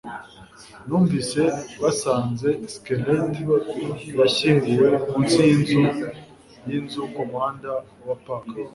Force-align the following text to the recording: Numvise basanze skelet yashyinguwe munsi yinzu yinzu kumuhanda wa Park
Numvise 0.87 1.41
basanze 1.81 2.49
skelet 2.73 3.33
yashyinguwe 4.19 4.87
munsi 5.09 5.41
yinzu 5.49 5.81
yinzu 6.67 7.01
kumuhanda 7.13 7.71
wa 8.07 8.15
Park 8.25 8.49